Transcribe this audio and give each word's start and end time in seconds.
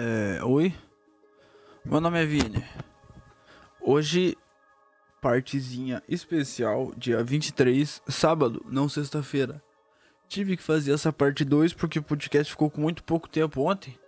É, 0.00 0.44
oi, 0.44 0.72
meu 1.84 2.00
nome 2.00 2.22
é 2.22 2.24
Vini. 2.24 2.64
Hoje, 3.80 4.38
partezinha 5.20 6.00
especial, 6.08 6.92
dia 6.96 7.24
23, 7.24 8.00
sábado, 8.06 8.64
não 8.68 8.88
sexta-feira. 8.88 9.60
Tive 10.28 10.56
que 10.56 10.62
fazer 10.62 10.92
essa 10.92 11.12
parte 11.12 11.44
2 11.44 11.72
porque 11.72 11.98
o 11.98 12.02
podcast 12.04 12.52
ficou 12.52 12.70
com 12.70 12.80
muito 12.80 13.02
pouco 13.02 13.28
tempo 13.28 13.60
ontem. 13.68 13.98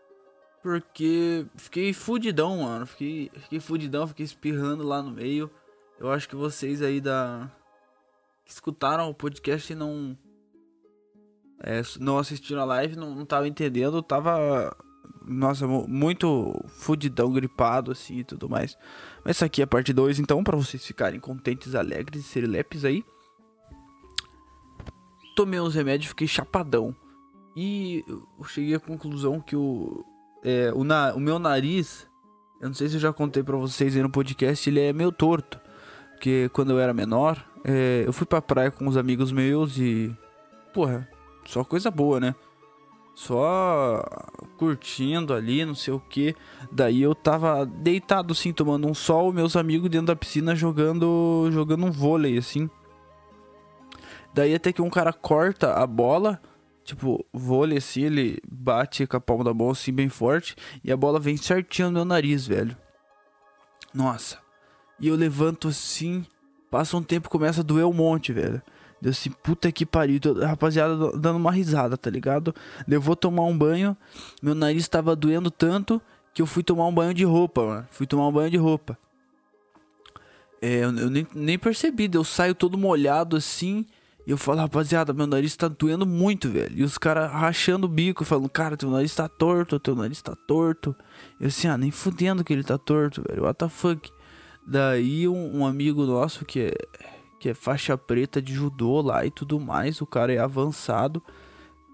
Porque 0.63 1.45
fiquei 1.57 1.93
fudidão, 1.93 2.59
mano. 2.59 2.87
Fiquei, 2.87 3.29
fiquei 3.35 3.59
fudidão, 3.59 4.07
fiquei 4.07 4.25
espirrando 4.25 4.85
lá 4.85 5.03
no 5.03 5.11
meio. 5.11 5.51
Eu 5.99 6.09
acho 6.13 6.29
que 6.29 6.37
vocês 6.37 6.83
aí 6.83 7.01
da. 7.01 7.51
que 8.45 8.53
escutaram 8.53 9.11
o 9.11 9.15
podcast 9.15 9.73
e 9.73 9.75
não. 9.75 10.17
É, 11.61 11.83
não 11.99 12.17
assistiram 12.17 12.63
a 12.63 12.65
live, 12.65 12.95
não, 12.95 13.13
não 13.13 13.27
tava 13.27 13.49
entendendo. 13.49 14.01
Tava 14.01 14.73
nossa, 15.25 15.67
muito 15.67 16.65
fudidão, 16.69 17.33
gripado 17.33 17.91
assim 17.91 18.19
e 18.19 18.25
tudo 18.25 18.49
mais. 18.49 18.77
Mas 19.25 19.37
essa 19.37 19.47
aqui 19.47 19.61
é 19.61 19.65
a 19.65 19.67
parte 19.67 19.93
2, 19.93 20.19
então, 20.19 20.43
para 20.43 20.57
vocês 20.57 20.85
ficarem 20.85 21.21
contentes, 21.21 21.75
alegres 21.75 22.25
e 22.25 22.29
serilepes 22.29 22.85
aí. 22.85 23.05
Tomei 25.37 25.61
uns 25.61 25.75
remédios, 25.75 26.09
fiquei 26.09 26.27
chapadão. 26.27 26.95
E 27.57 28.05
eu 28.09 28.45
cheguei 28.45 28.75
à 28.75 28.81
conclusão 28.81 29.41
que 29.41 29.57
o, 29.57 30.05
é, 30.43 30.73
o, 30.75 30.85
na, 30.85 31.15
o 31.15 31.21
meu 31.21 31.39
nariz, 31.39 32.09
eu 32.61 32.69
não 32.69 32.75
sei 32.75 32.89
se 32.89 32.97
eu 32.97 33.01
já 33.01 33.13
contei 33.13 33.43
para 33.43 33.57
vocês 33.57 33.97
aí 33.97 34.03
no 34.03 34.11
podcast, 34.11 34.69
ele 34.69 34.81
é 34.81 34.93
meio 34.93 35.13
torto. 35.13 35.61
Porque 36.13 36.51
quando 36.53 36.71
eu 36.73 36.79
era 36.79 36.93
menor, 36.93 37.43
é, 37.65 38.05
eu 38.07 38.13
fui 38.13 38.27
pra 38.27 38.43
praia 38.43 38.71
com 38.71 38.87
uns 38.87 38.97
amigos 38.97 39.33
meus 39.33 39.79
e. 39.79 40.15
Porra, 40.73 41.09
só 41.47 41.65
coisa 41.65 41.91
boa, 41.91 42.21
né? 42.21 42.35
Só 43.21 44.03
curtindo 44.57 45.35
ali, 45.35 45.63
não 45.63 45.75
sei 45.75 45.93
o 45.93 46.01
que. 46.01 46.35
Daí 46.73 47.03
eu 47.03 47.15
tava 47.15 47.67
deitado 47.67 48.33
assim, 48.33 48.51
tomando 48.51 48.89
um 48.89 48.95
sol, 48.95 49.31
meus 49.31 49.57
amigos 49.57 49.91
dentro 49.91 50.07
da 50.07 50.17
piscina 50.17 50.57
jogando 50.57 51.51
jogando 51.53 51.85
um 51.85 51.91
vôlei 51.91 52.39
assim. 52.39 52.71
Daí 54.33 54.55
até 54.55 54.73
que 54.73 54.81
um 54.81 54.89
cara 54.89 55.13
corta 55.13 55.75
a 55.75 55.87
bola, 55.87 56.41
tipo, 56.83 57.23
vôlei 57.31 57.77
assim, 57.77 58.05
ele 58.05 58.39
bate 58.51 59.07
com 59.07 59.19
a 59.19 59.21
palma 59.21 59.45
da 59.45 59.53
mão 59.53 59.71
assim 59.71 59.93
bem 59.93 60.09
forte 60.09 60.57
e 60.83 60.91
a 60.91 60.97
bola 60.97 61.21
vem 61.21 61.37
certinho 61.37 61.89
no 61.89 61.95
meu 61.95 62.05
nariz, 62.07 62.47
velho. 62.47 62.75
Nossa. 63.93 64.39
E 64.99 65.09
eu 65.09 65.15
levanto 65.15 65.69
assim, 65.69 66.25
passa 66.71 66.97
um 66.97 67.03
tempo 67.03 67.29
começa 67.29 67.61
a 67.61 67.65
doer 67.65 67.85
um 67.85 67.93
monte, 67.93 68.33
velho. 68.33 68.63
Deu 69.01 69.11
assim, 69.11 69.31
puta 69.31 69.73
que 69.73 69.87
pariu. 69.87 70.21
Rapaziada, 70.47 71.13
dando 71.17 71.37
uma 71.37 71.51
risada, 71.51 71.97
tá 71.97 72.11
ligado? 72.11 72.55
Eu 72.89 73.01
vou 73.01 73.17
tomar 73.17 73.45
um 73.45 73.57
banho. 73.57 73.97
Meu 74.43 74.55
nariz 74.55 74.87
tava 74.89 75.17
doendo 75.17 75.51
tanto 75.51 76.01
que 76.35 76.43
eu 76.43 76.47
fui 76.47 76.63
tomar 76.63 76.87
um 76.87 76.95
banho 76.95 77.15
de 77.15 77.25
roupa, 77.25 77.65
mano. 77.65 77.89
Fui 77.91 78.07
tomar 78.07 78.29
um 78.29 78.33
banho 78.33 78.51
de 78.51 78.57
roupa. 78.57 78.99
É, 80.61 80.85
eu, 80.85 80.95
eu 80.97 81.11
nem, 81.11 81.27
nem 81.35 81.59
percebi. 81.59 82.11
Eu 82.13 82.25
saio 82.25 82.55
todo 82.55 82.77
molhado 82.77 83.37
assim. 83.37 83.87
E 84.27 84.31
eu 84.31 84.37
falo, 84.37 84.61
rapaziada, 84.61 85.15
meu 85.15 85.27
nariz 85.27 85.57
tá 85.57 85.67
doendo 85.67 86.05
muito, 86.05 86.51
velho. 86.51 86.79
E 86.79 86.85
os 86.85 86.99
caras 86.99 87.33
rachando 87.33 87.87
o 87.87 87.89
bico, 87.89 88.23
falando, 88.25 88.51
cara, 88.51 88.77
teu 88.77 88.91
nariz 88.91 89.15
tá 89.15 89.27
torto, 89.29 89.81
teu 89.81 89.97
nariz 89.97 90.21
tá 90.21 90.37
torto. 90.47 90.95
Eu 91.41 91.49
assim, 91.49 91.69
ah, 91.69 91.79
nem 91.79 91.91
fudendo 91.91 92.45
que 92.45 92.53
ele 92.53 92.63
tá 92.63 92.77
torto, 92.77 93.23
velho. 93.27 93.45
What 93.45 93.59
the 93.59 93.69
fuck? 93.69 94.11
Daí 94.67 95.27
um, 95.27 95.61
um 95.61 95.67
amigo 95.67 96.05
nosso 96.05 96.45
que 96.45 96.61
é 96.61 96.75
que 97.41 97.49
é 97.49 97.55
faixa 97.55 97.97
preta 97.97 98.41
de 98.41 98.53
judô 98.53 99.01
lá 99.01 99.25
e 99.25 99.31
tudo 99.31 99.59
mais. 99.59 100.01
O 100.03 100.07
cara 100.07 100.33
é 100.33 100.39
avançado. 100.39 101.23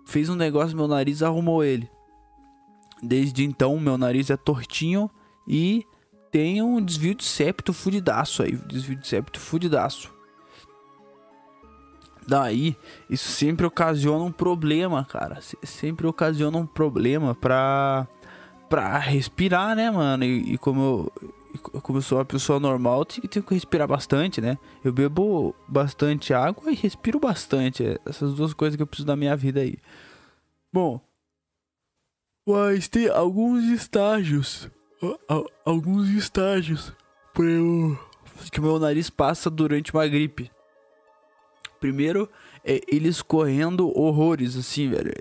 Fez 0.04 0.28
um 0.28 0.34
negócio, 0.34 0.76
meu 0.76 0.88
nariz 0.88 1.22
arrumou 1.22 1.62
ele. 1.62 1.88
Desde 3.00 3.44
então, 3.44 3.78
meu 3.78 3.96
nariz 3.96 4.28
é 4.28 4.36
tortinho 4.36 5.08
e 5.46 5.86
tem 6.32 6.60
um 6.60 6.84
desvio 6.84 7.14
de 7.14 7.24
septo 7.24 7.72
fudidaço 7.72 8.42
aí. 8.42 8.56
Desvio 8.66 8.96
de 8.96 9.06
septo 9.06 9.38
fudidaço. 9.38 10.12
Daí, 12.26 12.76
isso 13.08 13.28
sempre 13.28 13.64
ocasiona 13.64 14.24
um 14.24 14.32
problema, 14.32 15.04
cara. 15.04 15.38
Sempre 15.62 16.08
ocasiona 16.08 16.58
um 16.58 16.66
problema 16.66 17.36
pra, 17.36 18.08
pra 18.68 18.98
respirar, 18.98 19.76
né, 19.76 19.92
mano? 19.92 20.24
E, 20.24 20.54
e 20.54 20.58
como 20.58 20.80
eu, 20.80 21.12
como 21.56 21.98
eu 21.98 22.02
sou 22.02 22.18
uma 22.18 22.24
pessoa 22.24 22.60
normal, 22.60 23.04
tenho, 23.04 23.44
que 23.44 23.54
respirar 23.54 23.88
bastante, 23.88 24.40
né? 24.40 24.58
Eu 24.84 24.92
bebo 24.92 25.54
bastante 25.68 26.32
água 26.32 26.70
e 26.70 26.74
respiro 26.74 27.18
bastante. 27.18 27.84
É, 27.84 27.98
essas 28.06 28.34
duas 28.34 28.52
coisas 28.52 28.76
que 28.76 28.82
eu 28.82 28.86
preciso 28.86 29.06
da 29.06 29.16
minha 29.16 29.36
vida 29.36 29.60
aí. 29.60 29.76
Bom, 30.72 31.00
mas 32.46 32.86
tem 32.86 33.08
alguns 33.08 33.64
estágios. 33.64 34.70
Alguns 35.64 36.08
estágios 36.10 36.92
para 37.34 37.44
eu... 37.44 37.98
que 38.52 38.60
meu 38.60 38.78
nariz 38.78 39.10
passa 39.10 39.50
durante 39.50 39.92
uma 39.92 40.06
gripe. 40.06 40.50
Primeiro, 41.80 42.30
é 42.64 42.80
ele 42.88 43.08
escorrendo 43.08 43.88
horrores, 43.98 44.56
assim, 44.56 44.90
velho. 44.90 45.12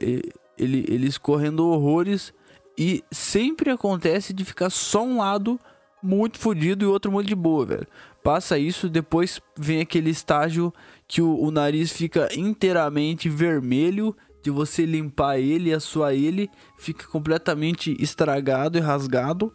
Ele, 0.57 0.85
ele 0.87 1.07
escorrendo 1.07 1.67
horrores 1.67 2.33
e 2.77 3.03
sempre 3.11 3.71
acontece 3.71 4.33
de 4.33 4.45
ficar 4.45 4.69
só 4.69 5.03
um 5.03 5.17
lado 5.17 5.59
muito 6.05 6.39
fodido 6.39 6.85
e 6.85 6.87
outro 6.87 7.11
muito 7.11 7.27
de 7.27 7.35
boa, 7.35 7.65
velho. 7.65 7.87
Passa 8.23 8.57
isso, 8.57 8.89
depois 8.89 9.41
vem 9.57 9.81
aquele 9.81 10.09
estágio 10.09 10.73
que 11.07 11.21
o, 11.21 11.39
o 11.39 11.51
nariz 11.51 11.91
fica 11.91 12.29
inteiramente 12.35 13.29
vermelho 13.29 14.15
de 14.41 14.51
você 14.51 14.85
limpar 14.85 15.39
ele 15.39 15.69
e 15.69 15.73
a 15.73 15.79
sua 15.79 16.13
ele 16.13 16.49
fica 16.77 17.07
completamente 17.07 17.95
estragado 17.99 18.77
e 18.77 18.81
rasgado. 18.81 19.51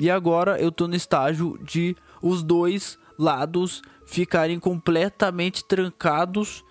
E 0.00 0.10
agora 0.10 0.60
eu 0.60 0.72
tô 0.72 0.88
no 0.88 0.96
estágio 0.96 1.58
de 1.62 1.96
os 2.20 2.42
dois 2.42 2.98
lados 3.18 3.80
ficarem 4.06 4.58
completamente 4.58 5.64
trancados 5.64 6.64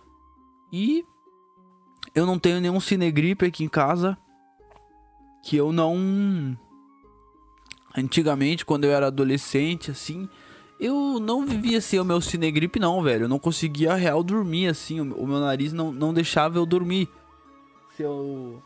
e 0.72 1.04
eu 2.14 2.26
não 2.26 2.38
tenho 2.38 2.60
nenhum 2.60 2.80
cinegripe 2.80 3.46
aqui 3.46 3.64
em 3.64 3.70
casa 3.70 4.18
que 5.44 5.58
eu 5.58 5.72
não 5.72 6.58
Antigamente, 7.96 8.66
quando 8.66 8.86
eu 8.86 8.92
era 8.92 9.08
adolescente, 9.08 9.92
assim, 9.92 10.28
eu 10.80 11.20
não 11.20 11.46
vivia 11.46 11.78
assim 11.78 12.00
o 12.00 12.06
meu 12.06 12.20
cinegripe, 12.20 12.80
não, 12.80 13.02
velho. 13.02 13.26
Eu 13.26 13.30
não 13.30 13.40
conseguia 13.40 13.94
real 13.94 14.24
dormir, 14.24 14.68
assim. 14.68 15.00
O 15.00 15.28
meu 15.28 15.40
nariz 15.40 15.72
não, 15.72 15.92
não 15.92 16.14
deixava 16.14 16.58
eu 16.58 16.66
dormir. 16.66 17.08
Se 17.96 18.04
eu. 18.04 18.62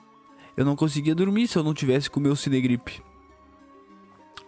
Eu 0.56 0.66
não 0.66 0.76
conseguia 0.76 1.14
dormir 1.14 1.48
se 1.48 1.58
eu 1.58 1.64
não 1.64 1.74
tivesse 1.74 2.10
com 2.10 2.20
o 2.20 2.24
meu 2.24 2.36
cinegripe. 2.36 3.04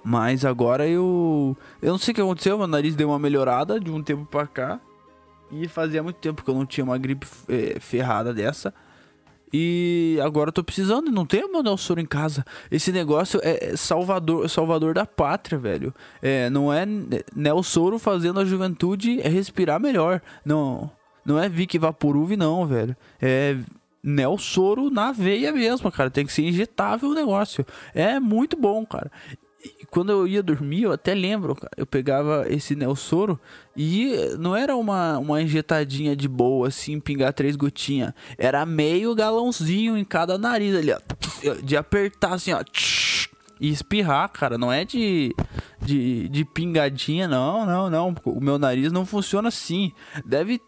Mas 0.03 0.45
agora 0.45 0.87
eu. 0.87 1.55
Eu 1.81 1.91
não 1.91 1.99
sei 1.99 2.13
o 2.13 2.15
que 2.15 2.21
aconteceu, 2.21 2.57
meu 2.57 2.67
nariz 2.67 2.95
deu 2.95 3.09
uma 3.09 3.19
melhorada 3.19 3.79
de 3.79 3.91
um 3.91 4.01
tempo 4.01 4.25
pra 4.25 4.47
cá. 4.47 4.79
E 5.51 5.67
fazia 5.67 6.01
muito 6.01 6.17
tempo 6.17 6.43
que 6.43 6.49
eu 6.49 6.55
não 6.55 6.65
tinha 6.65 6.83
uma 6.83 6.97
gripe 6.97 7.27
é, 7.47 7.79
ferrada 7.79 8.33
dessa. 8.33 8.73
E 9.51 10.19
agora 10.23 10.49
eu 10.49 10.53
tô 10.53 10.63
precisando 10.63 11.11
não 11.11 11.25
tenho 11.25 11.51
meu 11.51 11.63
Nelsoro 11.63 11.99
em 11.99 12.05
casa. 12.05 12.45
Esse 12.69 12.91
negócio 12.91 13.39
é 13.43 13.75
salvador, 13.75 14.49
salvador 14.49 14.93
da 14.93 15.05
pátria, 15.05 15.57
velho. 15.57 15.93
É, 16.21 16.49
não 16.49 16.71
é 16.71 16.85
Nelsoro 17.35 17.97
fazendo 17.97 18.39
a 18.39 18.45
juventude 18.45 19.19
respirar 19.21 19.79
melhor. 19.79 20.21
Não, 20.45 20.89
não 21.25 21.39
é 21.39 21.49
Vic 21.49 21.77
Vaporub 21.77 22.35
não, 22.35 22.65
velho. 22.65 22.95
É 23.21 23.57
Nelsoro 24.03 24.89
na 24.89 25.11
veia 25.11 25.51
mesmo, 25.51 25.91
cara. 25.91 26.09
Tem 26.09 26.25
que 26.25 26.33
ser 26.33 26.43
injetável 26.43 27.09
o 27.09 27.15
negócio. 27.15 27.65
É 27.93 28.19
muito 28.19 28.55
bom, 28.55 28.85
cara 28.85 29.11
quando 29.89 30.11
eu 30.11 30.27
ia 30.27 30.43
dormir, 30.43 30.83
eu 30.83 30.91
até 30.91 31.13
lembro, 31.13 31.57
eu 31.75 31.85
pegava 31.85 32.45
esse 32.47 32.75
Nelsoro 32.75 33.39
e 33.75 34.13
não 34.37 34.55
era 34.55 34.75
uma, 34.75 35.17
uma 35.17 35.41
injetadinha 35.41 36.15
de 36.15 36.27
boa, 36.27 36.67
assim, 36.67 36.99
pingar 36.99 37.33
três 37.33 37.55
gotinhas. 37.55 38.13
Era 38.37 38.65
meio 38.65 39.15
galãozinho 39.15 39.97
em 39.97 40.05
cada 40.05 40.37
nariz 40.37 40.75
ali, 40.75 40.91
ó. 40.91 40.99
De 41.63 41.75
apertar 41.75 42.33
assim, 42.33 42.53
ó. 42.53 42.63
E 43.59 43.69
espirrar, 43.69 44.29
cara. 44.29 44.57
Não 44.57 44.71
é 44.71 44.85
de, 44.85 45.35
de, 45.81 46.29
de 46.29 46.45
pingadinha, 46.45 47.27
não, 47.27 47.65
não, 47.65 47.89
não. 47.89 48.15
O 48.25 48.39
meu 48.39 48.57
nariz 48.59 48.91
não 48.91 49.05
funciona 49.05 49.49
assim. 49.49 49.91
Deve 50.25 50.61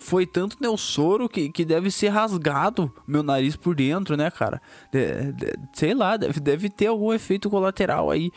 foi 0.00 0.26
tanto 0.26 0.56
Nelsoro 0.60 1.28
que, 1.28 1.50
que 1.50 1.64
deve 1.64 1.90
ser 1.90 2.08
rasgado 2.08 2.92
meu 3.06 3.22
nariz 3.22 3.56
por 3.56 3.74
dentro, 3.74 4.16
né, 4.16 4.30
cara? 4.30 4.60
De, 4.92 5.32
de, 5.32 5.52
sei 5.74 5.94
lá, 5.94 6.16
deve, 6.16 6.40
deve 6.40 6.70
ter 6.70 6.86
algum 6.86 7.12
efeito 7.12 7.50
colateral 7.50 8.10
aí. 8.10 8.30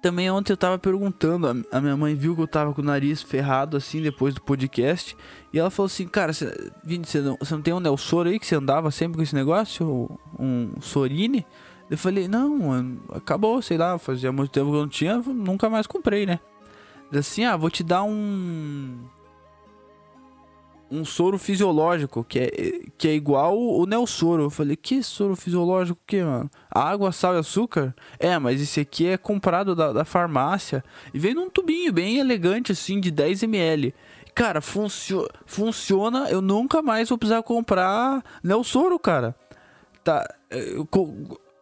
Também 0.00 0.30
ontem 0.30 0.52
eu 0.52 0.56
tava 0.56 0.78
perguntando, 0.78 1.66
a, 1.70 1.80
minha 1.80 1.96
mãe 1.96 2.14
viu 2.14 2.34
que 2.34 2.40
eu 2.40 2.46
tava 2.46 2.72
com 2.72 2.80
o 2.80 2.84
nariz 2.84 3.20
ferrado 3.20 3.76
assim 3.76 4.00
depois 4.00 4.32
do 4.32 4.40
podcast. 4.40 5.14
E 5.52 5.58
ela 5.58 5.70
falou 5.70 5.86
assim, 5.86 6.08
cara, 6.08 6.32
você, 6.32 6.72
você, 6.82 7.20
não, 7.20 7.36
você 7.38 7.54
não 7.54 7.62
tem 7.62 7.74
um 7.74 7.80
Nelsoro 7.80 8.30
aí 8.30 8.38
que 8.38 8.46
você 8.46 8.54
andava 8.54 8.90
sempre 8.90 9.16
com 9.16 9.22
esse 9.22 9.34
negócio? 9.34 10.10
Um 10.38 10.72
Sorine? 10.80 11.46
Eu 11.90 11.98
falei, 11.98 12.28
não, 12.28 12.98
acabou, 13.12 13.60
sei 13.60 13.76
lá, 13.76 13.98
fazia 13.98 14.32
muito 14.32 14.52
tempo 14.52 14.70
que 14.70 14.76
eu 14.76 14.80
não 14.80 14.88
tinha, 14.88 15.18
nunca 15.18 15.68
mais 15.68 15.86
comprei, 15.86 16.24
né? 16.24 16.40
Assim, 17.12 17.44
ah, 17.44 17.56
vou 17.56 17.68
te 17.68 17.82
dar 17.82 18.04
um 18.04 18.96
um 20.90 21.04
soro 21.04 21.38
fisiológico, 21.38 22.24
que 22.24 22.38
é, 22.38 22.50
que 22.98 23.08
é 23.08 23.14
igual 23.14 23.56
o 23.56 23.86
Nelsoro. 23.86 24.44
Eu 24.44 24.50
falei, 24.50 24.76
que 24.76 25.02
soro 25.02 25.36
fisiológico 25.36 26.00
que, 26.06 26.22
mano? 26.22 26.50
Água, 26.70 27.12
sal 27.12 27.36
e 27.36 27.38
açúcar? 27.38 27.94
É, 28.18 28.38
mas 28.38 28.60
esse 28.60 28.80
aqui 28.80 29.06
é 29.06 29.16
comprado 29.16 29.74
da, 29.74 29.92
da 29.92 30.04
farmácia. 30.04 30.82
E 31.14 31.18
vem 31.18 31.34
num 31.34 31.48
tubinho 31.48 31.92
bem 31.92 32.18
elegante, 32.18 32.72
assim, 32.72 33.00
de 33.00 33.12
10ml. 33.12 33.94
Cara, 34.34 34.60
funcio 34.60 35.28
funciona. 35.46 36.28
Eu 36.30 36.40
nunca 36.40 36.82
mais 36.82 37.08
vou 37.08 37.18
precisar 37.18 37.42
comprar 37.42 38.24
Nelsoro, 38.42 38.98
cara. 38.98 39.34
Tá. 40.02 40.26
Eu, 40.50 40.88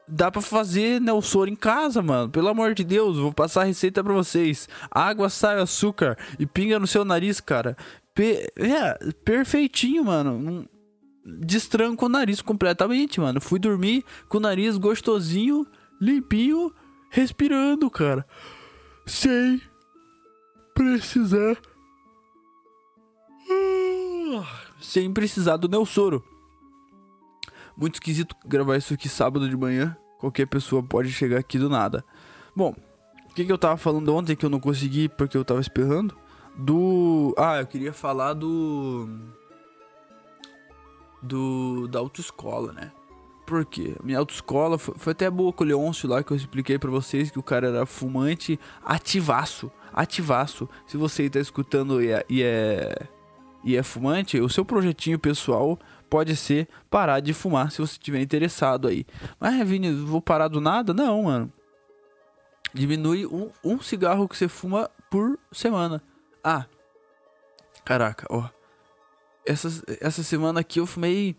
dá 0.08 0.30
pra 0.30 0.40
fazer 0.40 1.00
Nelsoro 1.00 1.50
em 1.50 1.56
casa, 1.56 2.00
mano. 2.02 2.30
Pelo 2.30 2.48
amor 2.48 2.74
de 2.74 2.82
Deus, 2.82 3.18
vou 3.18 3.32
passar 3.32 3.62
a 3.62 3.64
receita 3.64 4.02
pra 4.02 4.12
vocês. 4.12 4.68
Água, 4.90 5.28
sal 5.28 5.58
e 5.58 5.62
açúcar. 5.62 6.16
E 6.38 6.46
pinga 6.46 6.78
no 6.78 6.86
seu 6.86 7.04
nariz, 7.04 7.40
cara. 7.40 7.76
É, 8.22 9.12
perfeitinho, 9.24 10.04
mano. 10.04 10.68
Destranco 11.24 12.06
o 12.06 12.08
nariz 12.08 12.40
completamente, 12.40 13.20
mano. 13.20 13.40
Fui 13.40 13.58
dormir 13.58 14.04
com 14.28 14.38
o 14.38 14.40
nariz 14.40 14.76
gostosinho, 14.76 15.66
limpinho, 16.00 16.72
respirando, 17.10 17.90
cara. 17.90 18.26
Sem 19.06 19.60
precisar. 20.74 21.56
Sem 24.80 25.12
precisar 25.12 25.56
do 25.56 25.68
Nelsoro. 25.68 26.24
Muito 27.76 27.94
esquisito 27.94 28.34
gravar 28.44 28.76
isso 28.76 28.94
aqui 28.94 29.08
sábado 29.08 29.48
de 29.48 29.56
manhã. 29.56 29.96
Qualquer 30.18 30.46
pessoa 30.46 30.82
pode 30.82 31.12
chegar 31.12 31.38
aqui 31.38 31.58
do 31.58 31.68
nada. 31.68 32.04
Bom, 32.54 32.74
o 33.30 33.34
que, 33.34 33.44
que 33.44 33.52
eu 33.52 33.58
tava 33.58 33.76
falando 33.76 34.12
ontem 34.14 34.34
que 34.34 34.44
eu 34.44 34.50
não 34.50 34.58
consegui 34.58 35.08
porque 35.08 35.36
eu 35.36 35.44
tava 35.44 35.60
esperando? 35.60 36.16
Do. 36.58 37.32
Ah, 37.38 37.60
eu 37.60 37.66
queria 37.66 37.92
falar 37.92 38.34
do. 38.34 39.08
Do. 41.22 41.86
Da 41.86 42.00
autoescola, 42.00 42.72
né? 42.72 42.90
Por 43.46 43.64
quê? 43.64 43.96
Minha 44.02 44.18
autoescola 44.18 44.76
foi, 44.76 44.94
foi 44.98 45.12
até 45.12 45.30
boa 45.30 45.52
com 45.52 45.64
o 45.64 45.66
Leôncio 45.66 46.08
lá 46.08 46.22
que 46.22 46.32
eu 46.32 46.36
expliquei 46.36 46.78
para 46.78 46.90
vocês 46.90 47.30
que 47.30 47.38
o 47.38 47.42
cara 47.42 47.68
era 47.68 47.86
fumante 47.86 48.58
ativaço. 48.84 49.70
Ativaço. 49.92 50.68
Se 50.86 50.96
você 50.96 51.30
tá 51.30 51.38
escutando 51.38 52.02
e 52.02 52.10
é, 52.10 52.26
e 52.28 52.42
é. 52.42 53.08
E 53.64 53.76
é 53.76 53.82
fumante, 53.82 54.40
o 54.40 54.48
seu 54.48 54.64
projetinho 54.64 55.18
pessoal 55.18 55.78
pode 56.08 56.36
ser 56.36 56.68
parar 56.88 57.20
de 57.20 57.34
fumar 57.34 57.70
se 57.70 57.78
você 57.78 57.92
estiver 57.92 58.20
interessado 58.20 58.86
aí. 58.86 59.04
Mas, 59.38 59.68
Vini, 59.68 59.92
vou 59.92 60.22
parar 60.22 60.48
do 60.48 60.60
nada? 60.60 60.94
Não, 60.94 61.24
mano. 61.24 61.52
Diminui 62.72 63.26
um, 63.26 63.50
um 63.64 63.80
cigarro 63.80 64.28
que 64.28 64.36
você 64.36 64.46
fuma 64.46 64.88
por 65.10 65.38
semana. 65.50 66.02
Ah, 66.42 66.66
caraca, 67.84 68.26
ó. 68.30 68.48
Essa, 69.46 69.68
essa 70.00 70.22
semana 70.22 70.60
aqui 70.60 70.78
eu 70.80 70.86
fumei 70.86 71.36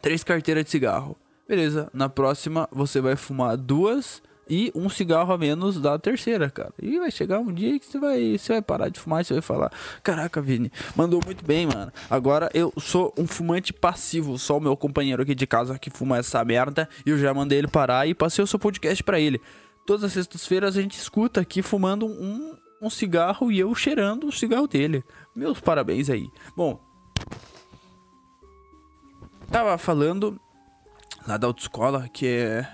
três 0.00 0.24
carteiras 0.24 0.64
de 0.64 0.70
cigarro. 0.70 1.16
Beleza, 1.46 1.90
na 1.92 2.08
próxima 2.08 2.68
você 2.72 3.00
vai 3.00 3.16
fumar 3.16 3.56
duas 3.56 4.22
e 4.48 4.70
um 4.74 4.88
cigarro 4.88 5.32
a 5.32 5.38
menos 5.38 5.80
da 5.80 5.98
terceira, 5.98 6.50
cara. 6.50 6.72
E 6.80 6.98
vai 6.98 7.10
chegar 7.10 7.38
um 7.38 7.52
dia 7.52 7.78
que 7.78 7.86
você 7.86 7.98
vai, 7.98 8.38
você 8.38 8.52
vai 8.54 8.62
parar 8.62 8.88
de 8.88 9.00
fumar 9.00 9.22
e 9.22 9.24
você 9.24 9.34
vai 9.34 9.42
falar: 9.42 9.72
Caraca, 10.02 10.40
Vini, 10.40 10.70
mandou 10.94 11.20
muito 11.24 11.44
bem, 11.44 11.66
mano. 11.66 11.92
Agora 12.10 12.50
eu 12.52 12.72
sou 12.78 13.12
um 13.16 13.26
fumante 13.26 13.72
passivo, 13.72 14.38
só 14.38 14.58
o 14.58 14.60
meu 14.60 14.76
companheiro 14.76 15.22
aqui 15.22 15.34
de 15.34 15.46
casa 15.46 15.78
que 15.78 15.90
fuma 15.90 16.18
essa 16.18 16.44
merda. 16.44 16.88
E 17.04 17.10
eu 17.10 17.18
já 17.18 17.32
mandei 17.32 17.58
ele 17.58 17.68
parar 17.68 18.06
e 18.06 18.14
passei 18.14 18.42
o 18.42 18.46
seu 18.46 18.58
podcast 18.58 19.02
para 19.02 19.18
ele. 19.18 19.40
Todas 19.86 20.04
as 20.04 20.12
sextas-feiras 20.12 20.76
a 20.76 20.82
gente 20.82 20.98
escuta 20.98 21.40
aqui 21.40 21.62
fumando 21.62 22.06
um, 22.06 22.56
um 22.84 22.90
cigarro 22.90 23.50
e 23.50 23.58
eu 23.58 23.74
cheirando 23.74 24.26
o 24.26 24.32
cigarro 24.32 24.66
dele. 24.66 25.04
Meus 25.34 25.60
parabéns 25.60 26.10
aí. 26.10 26.30
Bom, 26.56 26.80
tava 29.50 29.76
falando 29.78 30.38
lá 31.26 31.36
da 31.36 31.46
autoescola 31.46 32.08
que 32.08 32.26
é 32.26 32.68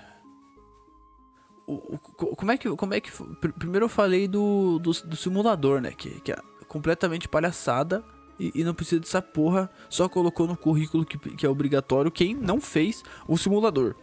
o, 1.65 1.95
o, 1.95 1.97
como 2.35 2.51
é 2.51 2.57
que 2.57 2.69
como 2.75 2.93
é 2.93 2.99
que 2.99 3.11
primeiro 3.57 3.85
eu 3.85 3.89
falei 3.89 4.27
do, 4.27 4.79
do, 4.79 4.91
do 4.91 5.15
simulador, 5.15 5.79
né, 5.79 5.91
que, 5.91 6.19
que 6.21 6.31
é 6.31 6.37
completamente 6.67 7.27
palhaçada 7.27 8.03
e, 8.39 8.51
e, 8.55 8.63
não 8.63 8.73
precisa 8.73 8.99
dessa 8.99 9.21
porra, 9.21 9.69
só 9.87 10.09
colocou 10.09 10.47
no 10.47 10.57
currículo 10.57 11.05
que, 11.05 11.17
que 11.17 11.45
é 11.45 11.49
obrigatório 11.49 12.09
quem 12.09 12.33
não 12.33 12.59
fez 12.59 13.03
o 13.27 13.37
simulador. 13.37 13.95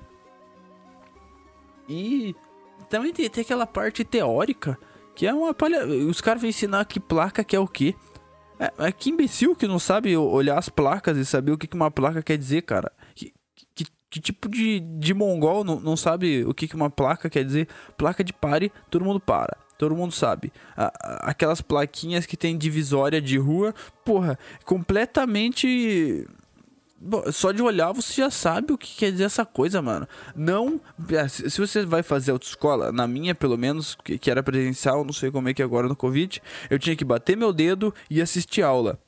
E 1.89 2.37
também 2.89 3.13
tem, 3.13 3.29
tem 3.29 3.43
aquela 3.43 3.67
parte 3.67 4.05
teórica 4.05 4.79
que 5.19 5.27
é 5.27 5.35
uma 5.35 5.53
palha. 5.53 5.85
Os 5.85 6.21
caras 6.21 6.41
vão 6.41 6.49
ensinar 6.49 6.85
que 6.85 7.01
placa 7.01 7.43
que 7.43 7.57
é 7.57 7.59
o 7.59 7.67
quê. 7.67 7.93
É, 8.57 8.87
é 8.87 8.93
que 8.93 9.11
imbecil 9.11 9.57
que 9.57 9.67
não 9.67 9.81
sabe 9.81 10.17
olhar 10.17 10.57
as 10.57 10.69
placas 10.69 11.19
e 11.19 11.27
saber 11.27 11.51
o 11.51 11.59
que, 11.59 11.67
que 11.67 11.75
uma 11.75 11.91
placa 11.91 12.23
quer 12.23 12.39
dizer, 12.39 12.63
cara. 12.63 12.93
Que, 13.17 13.35
que, 13.75 13.85
que 14.09 14.21
tipo 14.21 14.49
de, 14.49 14.79
de 14.79 15.13
mongol 15.13 15.65
não, 15.65 15.81
não 15.81 15.97
sabe 15.97 16.45
o 16.45 16.55
que, 16.55 16.69
que 16.69 16.77
uma 16.77 16.89
placa 16.89 17.29
quer 17.29 17.45
dizer? 17.45 17.67
Placa 17.97 18.23
de 18.23 18.33
pare, 18.33 18.71
todo 18.89 19.05
mundo 19.05 19.19
para. 19.19 19.57
Todo 19.77 19.97
mundo 19.97 20.13
sabe. 20.13 20.53
Aquelas 20.77 21.61
plaquinhas 21.61 22.25
que 22.25 22.37
tem 22.37 22.57
divisória 22.57 23.21
de 23.21 23.39
rua, 23.39 23.75
porra, 24.05 24.39
completamente 24.65 26.29
só 27.33 27.53
de 27.53 27.63
olhar 27.63 27.93
você 27.93 28.15
já 28.15 28.31
sabe 28.31 28.73
o 28.73 28.79
que 28.79 28.97
quer 28.97 29.13
dizer 29.13 29.25
essa 29.25 29.45
coisa, 29.45 29.81
mano. 29.81 30.07
Não. 30.35 30.81
É, 31.11 31.29
se 31.29 31.59
você 31.59 31.85
vai 31.85 32.03
fazer 32.03 32.33
autoescola, 32.33 32.91
na 32.93 33.07
minha 33.07 33.35
pelo 33.35 33.57
menos, 33.57 33.97
que, 33.97 34.31
era 34.31 34.43
presencial, 34.43 35.05
não 35.05 35.13
sei 35.13 35.31
como 35.31 35.49
é 35.49 35.55
que 35.55 35.63
é 35.63 35.65
agora 35.65 35.89
no 35.89 35.97
Covid, 35.97 36.43
eu 36.69 36.79
tinha 36.79 36.97
que 36.97 37.05
bater 37.05 37.37
meu 37.37 37.53
dedo 37.53 37.95
e 38.11 38.21
assistir 38.21 38.63
aula. 38.63 38.99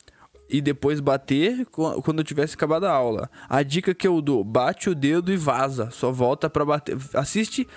E 0.48 0.60
depois 0.60 0.98
bater 0.98 1.66
quando 1.66 2.18
eu 2.18 2.24
tivesse 2.24 2.54
acabado 2.54 2.84
a 2.84 2.92
aula. 2.92 3.30
A 3.48 3.62
dica 3.62 3.94
que 3.94 4.06
eu 4.06 4.20
dou: 4.20 4.42
bate 4.42 4.90
o 4.90 4.94
dedo 4.94 5.32
e 5.32 5.36
vaza. 5.36 5.90
Só 5.90 6.10
volta 6.10 6.50
pra 6.50 6.64
bater. 6.64 6.96
Assiste 7.14 7.68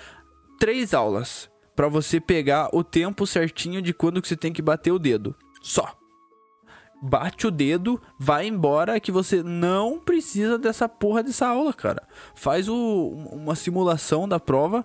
três 0.58 0.92
aulas. 0.92 1.48
para 1.76 1.88
você 1.88 2.20
pegar 2.20 2.68
o 2.72 2.84
tempo 2.84 3.26
certinho 3.26 3.82
de 3.82 3.92
quando 3.92 4.22
que 4.22 4.28
você 4.28 4.36
tem 4.36 4.52
que 4.52 4.62
bater 4.62 4.92
o 4.92 4.98
dedo. 4.98 5.34
Só 5.60 6.03
bate 7.04 7.46
o 7.46 7.50
dedo, 7.50 8.00
vai 8.18 8.46
embora 8.46 8.98
que 8.98 9.12
você 9.12 9.42
não 9.42 9.98
precisa 9.98 10.58
dessa 10.58 10.88
porra 10.88 11.22
dessa 11.22 11.46
aula, 11.46 11.72
cara. 11.72 12.02
Faz 12.34 12.66
o, 12.66 13.28
uma 13.30 13.54
simulação 13.54 14.26
da 14.26 14.40
prova. 14.40 14.82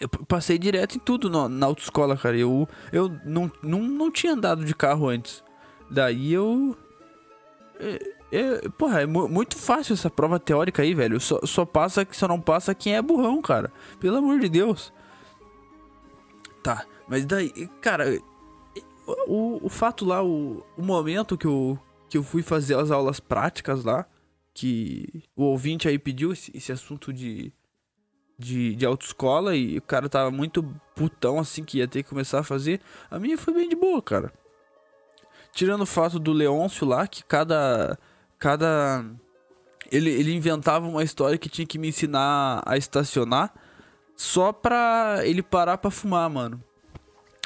Eu 0.00 0.08
passei 0.08 0.58
direto 0.58 0.96
em 0.96 0.98
tudo 0.98 1.28
no, 1.28 1.48
na 1.48 1.66
autoescola, 1.66 2.16
cara. 2.16 2.38
Eu, 2.38 2.66
eu 2.90 3.10
não, 3.24 3.52
não, 3.62 3.80
não 3.80 4.10
tinha 4.10 4.32
andado 4.32 4.64
de 4.64 4.74
carro 4.74 5.08
antes. 5.08 5.44
Daí 5.90 6.32
eu. 6.32 6.74
É, 7.78 8.14
é, 8.30 8.68
porra, 8.70 9.02
é 9.02 9.06
muito 9.06 9.56
fácil 9.56 9.92
essa 9.92 10.08
prova 10.08 10.40
teórica 10.40 10.82
aí, 10.82 10.94
velho. 10.94 11.20
Só, 11.20 11.38
só 11.44 11.66
passa 11.66 12.04
que 12.04 12.16
só 12.16 12.26
não 12.26 12.40
passa 12.40 12.74
quem 12.74 12.96
é 12.96 13.02
burrão, 13.02 13.42
cara. 13.42 13.70
Pelo 14.00 14.16
amor 14.16 14.38
de 14.40 14.48
Deus. 14.48 14.92
Tá, 16.62 16.86
mas 17.06 17.26
daí, 17.26 17.68
cara, 17.80 18.20
o, 19.26 19.60
o 19.62 19.68
fato 19.68 20.04
lá, 20.04 20.22
o, 20.22 20.64
o 20.76 20.82
momento 20.82 21.38
que 21.38 21.46
eu, 21.46 21.78
que 22.08 22.18
eu 22.18 22.22
fui 22.22 22.42
fazer 22.42 22.76
as 22.76 22.90
aulas 22.90 23.18
práticas 23.18 23.84
lá, 23.84 24.06
que 24.52 25.24
o 25.36 25.44
ouvinte 25.44 25.88
aí 25.88 25.98
pediu 25.98 26.32
esse, 26.32 26.54
esse 26.54 26.72
assunto 26.72 27.12
de, 27.12 27.52
de, 28.38 28.74
de 28.74 28.86
autoescola 28.86 29.56
e 29.56 29.78
o 29.78 29.82
cara 29.82 30.08
tava 30.08 30.30
muito 30.30 30.62
putão 30.94 31.38
assim 31.38 31.64
que 31.64 31.78
ia 31.78 31.88
ter 31.88 32.02
que 32.02 32.08
começar 32.10 32.40
a 32.40 32.44
fazer. 32.44 32.80
A 33.10 33.18
minha 33.18 33.38
foi 33.38 33.54
bem 33.54 33.68
de 33.68 33.76
boa, 33.76 34.02
cara. 34.02 34.32
Tirando 35.52 35.82
o 35.82 35.86
fato 35.86 36.18
do 36.18 36.32
Leôncio 36.32 36.86
lá, 36.86 37.06
que 37.06 37.24
cada. 37.24 37.98
Cada. 38.38 39.04
Ele, 39.90 40.10
ele 40.10 40.34
inventava 40.34 40.86
uma 40.86 41.02
história 41.02 41.38
que 41.38 41.48
tinha 41.48 41.66
que 41.66 41.78
me 41.78 41.88
ensinar 41.88 42.62
a 42.66 42.76
estacionar 42.76 43.54
só 44.14 44.52
pra 44.52 45.20
ele 45.24 45.42
parar 45.42 45.78
pra 45.78 45.90
fumar, 45.90 46.28
mano. 46.28 46.62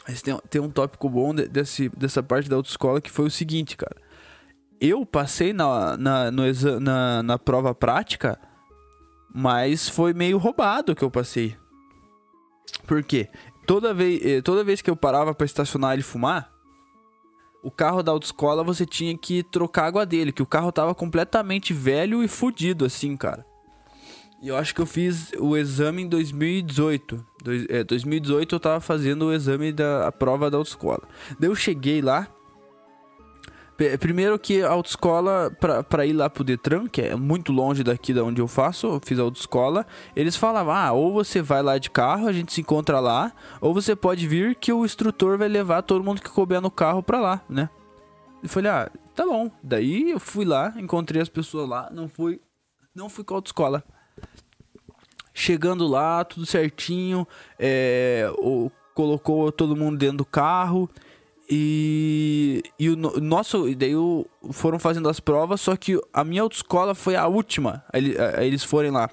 Mas 0.06 0.23
tem, 0.23 0.37
tem 0.50 0.61
um 0.61 0.71
tópico 0.71 1.09
bom 1.09 1.35
de, 1.35 1.47
desse, 1.47 1.88
dessa 1.90 2.23
parte 2.23 2.49
da 2.49 2.56
autoescola 2.56 3.00
que 3.00 3.11
foi 3.11 3.26
o 3.26 3.30
seguinte, 3.30 3.76
cara. 3.76 3.97
Eu 4.80 5.06
passei 5.06 5.52
na, 5.52 5.97
na, 5.97 6.30
no 6.30 6.44
exa, 6.44 6.80
na, 6.80 7.23
na 7.23 7.38
prova 7.38 7.75
prática, 7.75 8.38
mas 9.32 9.88
foi 9.88 10.12
meio 10.12 10.38
roubado 10.38 10.94
que 10.94 11.04
eu 11.04 11.11
passei. 11.11 11.56
Por 12.87 13.02
quê? 13.04 13.28
Toda 13.66 13.94
vez, 13.94 14.25
eh, 14.25 14.42
toda 14.42 14.64
vez 14.64 14.82
que 14.82 14.90
eu 14.90 14.97
parava 14.97 15.32
para 15.32 15.44
estacionar 15.44 15.97
e 15.99 16.02
fumar, 16.02 16.50
o 17.62 17.71
carro 17.71 18.02
da 18.02 18.11
autoescola 18.11 18.64
você 18.64 18.85
tinha 18.85 19.16
que 19.16 19.44
trocar 19.44 19.85
a 19.85 19.87
água 19.87 20.04
dele, 20.04 20.32
que 20.32 20.42
o 20.42 20.47
carro 20.47 20.73
tava 20.73 20.94
completamente 20.97 21.73
velho 21.73 22.25
e 22.25 22.28
fudido, 22.28 22.85
assim, 22.85 23.16
cara. 23.16 23.47
E 24.42 24.49
eu 24.49 24.56
acho 24.56 24.75
que 24.75 24.80
eu 24.80 24.87
fiz 24.87 25.30
o 25.38 25.56
exame 25.56 26.02
em 26.02 26.08
2018. 26.08 27.25
Dois, 27.44 27.64
é, 27.68 27.84
2018 27.84 28.56
eu 28.56 28.61
tava 28.61 28.80
fazendo 28.80 29.26
o 29.26 29.32
exame 29.32 29.72
da 29.72 30.11
prova 30.11 30.50
da 30.50 30.58
autoescola. 30.58 31.02
Daí 31.38 31.49
eu 31.49 31.54
cheguei 31.54 32.02
lá. 32.02 32.26
Primeiro 34.00 34.38
que 34.38 34.62
a 34.62 34.70
autoescola, 34.70 35.50
pra, 35.61 35.82
pra 35.82 36.06
ir 36.06 36.12
lá 36.12 36.28
pro 36.28 36.44
Detran, 36.44 36.88
que 36.88 37.00
é 37.00 37.16
muito 37.16 37.52
longe 37.52 37.82
daqui 37.82 38.12
da 38.12 38.22
onde 38.22 38.40
eu 38.40 38.46
faço, 38.46 38.87
eu 38.87 39.00
fiz 39.04 39.18
a 39.18 39.22
autoescola, 39.22 39.87
eles 40.14 40.37
falavam, 40.37 40.72
ah, 40.72 40.92
ou 40.92 41.12
você 41.12 41.42
vai 41.42 41.62
lá 41.62 41.78
de 41.78 41.90
carro, 41.90 42.28
a 42.28 42.32
gente 42.32 42.52
se 42.52 42.61
encontra 42.61 43.00
lá, 43.00 43.32
ou 43.61 43.75
você 43.75 43.96
pode 43.96 44.28
vir 44.28 44.54
que 44.54 44.72
o 44.72 44.84
instrutor 44.84 45.37
vai 45.37 45.49
levar 45.49 45.82
todo 45.82 46.04
mundo 46.04 46.22
que 46.22 46.30
couber 46.30 46.61
no 46.61 46.70
carro 46.70 47.02
pra 47.02 47.18
lá, 47.18 47.40
né? 47.49 47.68
Eu 48.40 48.49
falei, 48.49 48.70
ah, 48.70 48.90
tá 49.16 49.25
bom. 49.25 49.50
Daí 49.62 50.11
eu 50.11 50.20
fui 50.20 50.44
lá, 50.44 50.72
encontrei 50.76 51.20
as 51.20 51.28
pessoas 51.28 51.68
lá, 51.68 51.90
não 51.92 52.08
fui, 52.08 52.40
não 52.94 53.08
fui 53.08 53.25
com 53.25 53.34
a 53.34 53.38
autoescola. 53.38 53.82
Chegando 55.35 55.87
lá, 55.87 56.25
tudo 56.25 56.45
certinho, 56.45 57.27
é, 57.59 58.31
o, 58.39 58.71
colocou 58.95 59.51
todo 59.51 59.77
mundo 59.77 59.97
dentro 59.97 60.19
do 60.19 60.25
carro 60.25 60.91
e, 61.49 62.62
e 62.79 62.89
o 62.89 62.97
nosso, 62.97 63.69
e 63.69 63.75
daí 63.75 63.95
o, 63.95 64.27
foram 64.53 64.79
fazendo 64.79 65.09
as 65.09 65.21
provas, 65.21 65.61
só 65.61 65.77
que 65.77 66.01
a 66.12 66.25
minha 66.25 66.43
autoescola 66.43 66.95
foi 66.95 67.17
a 67.17 67.27
última, 67.27 67.85
eles, 67.93 68.17
eles 68.39 68.65
forem 68.65 68.91
lá. 68.91 69.11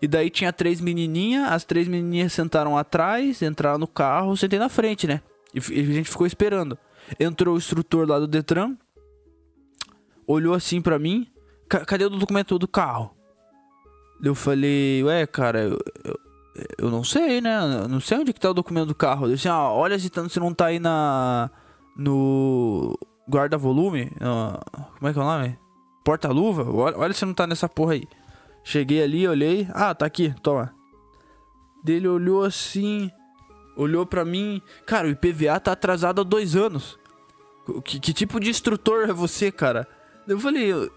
E 0.00 0.06
daí 0.06 0.30
tinha 0.30 0.52
três 0.52 0.80
menininhas, 0.80 1.50
as 1.50 1.64
três 1.64 1.88
menininhas 1.88 2.32
sentaram 2.32 2.76
atrás, 2.78 3.42
entraram 3.42 3.78
no 3.78 3.88
carro, 3.88 4.36
sentei 4.36 4.58
na 4.58 4.68
frente, 4.68 5.06
né? 5.06 5.20
E, 5.54 5.58
e 5.58 5.80
a 5.80 5.94
gente 5.94 6.10
ficou 6.10 6.26
esperando. 6.26 6.78
Entrou 7.18 7.54
o 7.54 7.58
instrutor 7.58 8.08
lá 8.08 8.18
do 8.18 8.28
Detran, 8.28 8.76
olhou 10.26 10.54
assim 10.54 10.80
pra 10.80 10.98
mim, 10.98 11.26
cadê 11.68 12.04
o 12.04 12.10
documento 12.10 12.58
do 12.58 12.68
carro? 12.68 13.14
Eu 14.22 14.34
falei, 14.34 15.02
ué, 15.02 15.26
cara, 15.26 15.62
eu, 15.62 15.78
eu, 16.04 16.20
eu 16.78 16.90
não 16.90 17.02
sei, 17.02 17.40
né? 17.40 17.58
Eu 17.82 17.88
não 17.88 18.00
sei 18.00 18.18
onde 18.18 18.32
que 18.32 18.38
tá 18.38 18.50
o 18.50 18.54
documento 18.54 18.86
do 18.86 18.94
carro. 18.94 19.26
Eu 19.26 19.34
disse, 19.34 19.48
ah, 19.48 19.68
olha 19.68 19.98
se, 19.98 20.08
tá, 20.08 20.28
se 20.28 20.38
não 20.38 20.54
tá 20.54 20.66
aí 20.66 20.78
na. 20.78 21.50
No. 21.96 22.96
Guarda-volume. 23.28 24.10
como 24.98 25.08
é 25.08 25.12
que 25.12 25.18
é 25.18 25.22
o 25.22 25.24
nome? 25.24 25.58
Porta-luva? 26.04 26.70
Olha, 26.70 26.98
olha 26.98 27.12
se 27.12 27.24
não 27.24 27.34
tá 27.34 27.46
nessa 27.46 27.68
porra 27.68 27.94
aí. 27.94 28.04
Cheguei 28.62 29.02
ali, 29.02 29.26
olhei. 29.26 29.68
Ah, 29.72 29.94
tá 29.94 30.06
aqui, 30.06 30.34
toma. 30.42 30.72
Dele 31.82 32.06
olhou 32.06 32.44
assim. 32.44 33.10
Olhou 33.76 34.06
pra 34.06 34.24
mim. 34.24 34.62
Cara, 34.86 35.08
o 35.08 35.10
IPVA 35.10 35.58
tá 35.58 35.72
atrasado 35.72 36.20
há 36.20 36.24
dois 36.24 36.54
anos. 36.54 36.98
Que, 37.84 37.98
que 37.98 38.12
tipo 38.12 38.38
de 38.38 38.50
instrutor 38.50 39.08
é 39.08 39.12
você, 39.12 39.50
cara? 39.50 39.86
Eu 40.28 40.38
falei, 40.38 40.72
eu, 40.72 40.90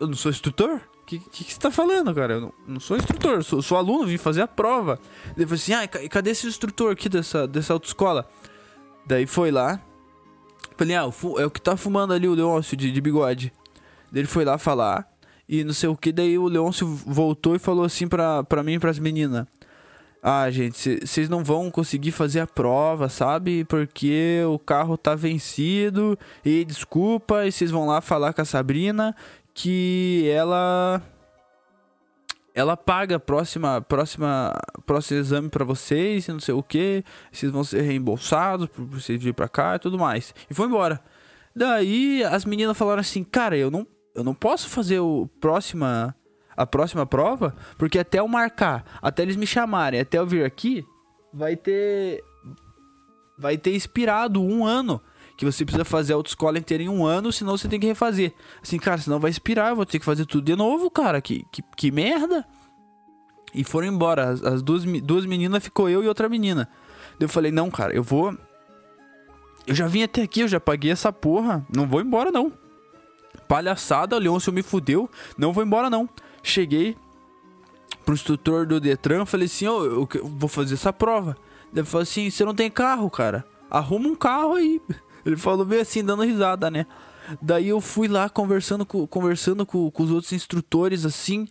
eu 0.00 0.06
não 0.06 0.14
sou 0.14 0.30
instrutor? 0.30 0.80
Que, 1.06 1.20
que, 1.20 1.44
que, 1.44 1.54
você 1.54 1.60
tá 1.60 1.70
falando, 1.70 2.12
cara? 2.12 2.34
Eu 2.34 2.40
não, 2.40 2.52
não 2.66 2.80
sou 2.80 2.96
instrutor, 2.96 3.44
sou, 3.44 3.62
sou, 3.62 3.78
aluno, 3.78 4.08
vim 4.08 4.18
fazer 4.18 4.42
a 4.42 4.48
prova. 4.48 4.98
Ele 5.36 5.46
falou 5.46 5.54
assim: 5.54 5.72
ah, 5.72 5.84
e 5.84 6.08
cadê 6.08 6.30
esse 6.30 6.48
instrutor 6.48 6.92
aqui 6.92 7.08
dessa, 7.08 7.46
dessa 7.46 7.72
autoescola? 7.72 8.28
Daí 9.06 9.24
foi 9.24 9.52
lá. 9.52 9.80
Falei, 10.76 10.96
ah, 10.96 11.08
é 11.38 11.46
o 11.46 11.50
que 11.50 11.60
tá 11.60 11.76
fumando 11.76 12.12
ali 12.12 12.26
o 12.26 12.34
Leôncio 12.34 12.76
de, 12.76 12.90
de 12.90 13.00
bigode. 13.00 13.52
Daí 14.10 14.22
ele 14.22 14.28
foi 14.28 14.44
lá 14.44 14.58
falar. 14.58 15.08
E 15.48 15.62
não 15.62 15.72
sei 15.72 15.88
o 15.88 15.96
que, 15.96 16.10
daí 16.10 16.36
o 16.36 16.48
Leôncio 16.48 16.86
voltou 17.06 17.54
e 17.54 17.58
falou 17.60 17.84
assim 17.84 18.08
pra, 18.08 18.42
pra 18.42 18.64
mim 18.64 18.74
e 18.74 18.78
pras 18.80 18.98
meninas. 18.98 19.46
Ah, 20.20 20.50
gente, 20.50 20.98
vocês 21.06 21.28
não 21.28 21.44
vão 21.44 21.70
conseguir 21.70 22.10
fazer 22.10 22.40
a 22.40 22.48
prova, 22.48 23.08
sabe? 23.08 23.64
Porque 23.64 24.42
o 24.48 24.58
carro 24.58 24.96
tá 24.98 25.14
vencido. 25.14 26.18
E 26.44 26.64
desculpa, 26.64 27.46
e 27.46 27.52
vocês 27.52 27.70
vão 27.70 27.86
lá 27.86 28.00
falar 28.00 28.32
com 28.32 28.42
a 28.42 28.44
Sabrina 28.44 29.14
que 29.56 30.28
ela 30.30 31.02
ela 32.54 32.76
paga 32.76 33.18
próxima 33.18 33.80
próxima 33.80 34.54
próximo 34.84 35.18
exame 35.18 35.48
para 35.48 35.64
vocês, 35.64 36.28
não 36.28 36.38
sei 36.38 36.54
o 36.54 36.62
que, 36.62 37.02
vocês 37.32 37.50
vão 37.50 37.64
ser 37.64 37.80
reembolsados 37.80 38.68
por 38.68 38.84
vocês 38.84 39.20
vir 39.20 39.32
para 39.32 39.48
cá 39.48 39.76
e 39.76 39.78
tudo 39.78 39.98
mais. 39.98 40.34
E 40.50 40.54
foi 40.54 40.66
embora. 40.66 41.02
Daí 41.54 42.22
as 42.22 42.44
meninas 42.44 42.76
falaram 42.76 43.00
assim: 43.00 43.24
"Cara, 43.24 43.56
eu 43.56 43.70
não 43.70 43.86
eu 44.14 44.22
não 44.22 44.34
posso 44.34 44.68
fazer 44.68 45.00
o 45.00 45.26
próxima 45.40 46.14
a 46.54 46.66
próxima 46.66 47.06
prova, 47.06 47.56
porque 47.78 47.98
até 47.98 48.18
eu 48.18 48.28
marcar, 48.28 48.84
até 49.00 49.22
eles 49.22 49.36
me 49.36 49.46
chamarem, 49.46 50.00
até 50.00 50.18
eu 50.18 50.26
vir 50.26 50.44
aqui, 50.44 50.84
vai 51.32 51.56
ter 51.56 52.22
vai 53.38 53.56
ter 53.56 53.70
expirado 53.70 54.42
um 54.42 54.66
ano 54.66 55.00
que 55.36 55.44
você 55.44 55.64
precisa 55.64 55.84
fazer 55.84 56.14
a 56.14 56.16
autoescola 56.16 56.58
inteira 56.58 56.82
em 56.82 56.88
um 56.88 57.04
ano, 57.04 57.30
senão 57.30 57.56
você 57.56 57.68
tem 57.68 57.78
que 57.78 57.86
refazer. 57.86 58.32
Assim, 58.62 58.78
cara, 58.78 58.98
senão 58.98 59.20
vai 59.20 59.30
expirar, 59.30 59.70
eu 59.70 59.76
vou 59.76 59.86
ter 59.86 59.98
que 59.98 60.04
fazer 60.04 60.24
tudo 60.24 60.44
de 60.44 60.56
novo, 60.56 60.90
cara. 60.90 61.20
Que, 61.20 61.46
que, 61.52 61.62
que 61.76 61.90
merda. 61.90 62.46
E 63.54 63.62
foram 63.62 63.88
embora. 63.88 64.30
As, 64.30 64.42
as 64.42 64.62
duas, 64.62 64.84
duas 65.02 65.26
meninas 65.26 65.62
ficou 65.62 65.88
eu 65.88 66.02
e 66.02 66.08
outra 66.08 66.28
menina. 66.28 66.68
Eu 67.20 67.28
falei, 67.28 67.52
não, 67.52 67.70
cara, 67.70 67.94
eu 67.94 68.02
vou. 68.02 68.36
Eu 69.66 69.74
já 69.74 69.86
vim 69.86 70.02
até 70.02 70.22
aqui, 70.22 70.40
eu 70.40 70.48
já 70.48 70.60
paguei 70.60 70.90
essa 70.90 71.12
porra. 71.12 71.66
Não 71.74 71.86
vou 71.86 72.00
embora, 72.00 72.30
não. 72.30 72.52
Palhaçada, 73.46 74.18
Leôncio 74.18 74.52
me 74.52 74.62
fudeu. 74.62 75.10
Não 75.36 75.52
vou 75.52 75.62
embora, 75.62 75.90
não. 75.90 76.08
Cheguei 76.42 76.96
pro 78.04 78.14
instrutor 78.14 78.66
do 78.66 78.78
Detran, 78.80 79.26
falei 79.26 79.46
assim, 79.46 79.66
ó, 79.66 79.84
eu 79.84 80.08
vou 80.22 80.48
fazer 80.48 80.74
essa 80.74 80.92
prova. 80.92 81.36
Ele 81.74 81.84
falou 81.84 82.02
assim, 82.02 82.30
você 82.30 82.44
não 82.44 82.54
tem 82.54 82.70
carro, 82.70 83.10
cara. 83.10 83.44
Arruma 83.68 84.08
um 84.08 84.14
carro 84.14 84.54
aí. 84.54 84.80
Ele 85.26 85.36
falou 85.36 85.66
bem 85.66 85.80
assim, 85.80 86.04
dando 86.04 86.22
risada, 86.22 86.70
né? 86.70 86.86
Daí 87.42 87.68
eu 87.68 87.80
fui 87.80 88.06
lá 88.06 88.28
conversando 88.28 88.86
com, 88.86 89.04
conversando 89.08 89.66
com, 89.66 89.90
com 89.90 90.02
os 90.04 90.10
outros 90.12 90.32
instrutores, 90.32 91.04
assim. 91.04 91.48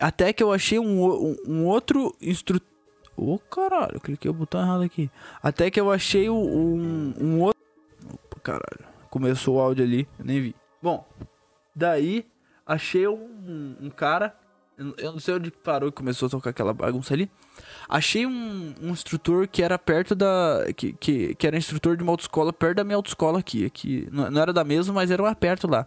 Até 0.00 0.32
que 0.32 0.42
eu 0.42 0.50
achei 0.50 0.78
um, 0.78 1.04
um, 1.04 1.36
um 1.46 1.66
outro 1.66 2.16
instrutor. 2.20 2.66
Ô 3.14 3.34
oh, 3.34 3.38
caralho, 3.38 4.00
cliquei 4.00 4.30
o 4.30 4.34
botão 4.34 4.62
errado 4.62 4.82
aqui. 4.82 5.10
Até 5.42 5.70
que 5.70 5.78
eu 5.78 5.90
achei 5.90 6.30
um, 6.30 7.12
um 7.20 7.40
outro. 7.42 7.60
Opa, 8.10 8.40
caralho. 8.40 8.92
Começou 9.10 9.56
o 9.56 9.60
áudio 9.60 9.84
ali, 9.84 10.08
nem 10.18 10.40
vi. 10.40 10.56
Bom, 10.80 11.06
daí 11.76 12.26
achei 12.66 13.06
um, 13.06 13.76
um 13.78 13.90
cara. 13.90 14.34
Eu 14.98 15.12
não 15.12 15.20
sei 15.20 15.34
onde 15.34 15.50
parou 15.50 15.88
e 15.88 15.92
começou 15.92 16.26
a 16.26 16.30
tocar 16.30 16.50
aquela 16.50 16.72
bagunça 16.72 17.14
ali. 17.14 17.30
Achei 17.88 18.26
um, 18.26 18.74
um 18.80 18.90
instrutor 18.90 19.46
que 19.48 19.62
era 19.62 19.78
perto 19.78 20.14
da. 20.14 20.64
Que, 20.76 20.92
que, 20.92 21.34
que 21.34 21.46
era 21.46 21.56
instrutor 21.56 21.96
de 21.96 22.02
uma 22.02 22.12
autoescola 22.12 22.52
perto 22.52 22.76
da 22.76 22.84
minha 22.84 22.96
autoescola 22.96 23.38
aqui. 23.38 23.64
aqui 23.64 24.08
não, 24.10 24.30
não 24.30 24.40
era 24.40 24.52
da 24.52 24.64
mesma, 24.64 24.94
mas 24.94 25.10
era 25.10 25.22
uma 25.22 25.34
perto 25.34 25.68
lá. 25.68 25.86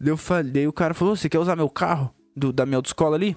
Eu 0.00 0.16
falei, 0.16 0.66
o 0.66 0.72
cara 0.72 0.94
falou: 0.94 1.14
Você 1.14 1.28
quer 1.28 1.38
usar 1.38 1.56
meu 1.56 1.68
carro 1.68 2.14
do, 2.36 2.52
da 2.52 2.64
minha 2.64 2.78
autoescola 2.78 3.16
ali? 3.16 3.36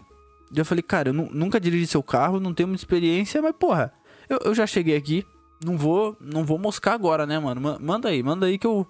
Daí 0.51 0.62
eu 0.62 0.66
falei: 0.66 0.82
Cara, 0.82 1.10
eu 1.10 1.13
nunca 1.13 1.60
dirigi 1.60 1.88
seu 1.88 2.04
carro, 2.04 2.39
não 2.39 2.54
tenho 2.54 2.68
muita 2.68 2.82
experiência, 2.82 3.42
mas 3.42 3.54
porra, 3.58 3.94
eu, 4.30 4.39
eu 4.46 4.56
já 4.56 4.66
cheguei 4.66 4.96
aqui. 4.96 5.25
Não 5.63 5.77
vou, 5.77 6.16
não 6.22 6.46
vou 6.46 6.60
moscar 6.60 6.94
agora, 6.94 7.25
né, 7.25 7.39
mano? 7.39 7.77
Manda 7.82 8.10
aí, 8.10 8.22
manda 8.22 8.46
aí 8.46 8.58
que 8.58 8.68
eu. 8.68 8.88